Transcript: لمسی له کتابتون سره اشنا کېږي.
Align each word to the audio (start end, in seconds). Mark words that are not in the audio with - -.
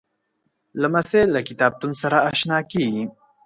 لمسی 0.81 1.21
له 1.33 1.39
کتابتون 1.49 1.91
سره 2.01 2.17
اشنا 2.31 2.59
کېږي. 2.71 3.03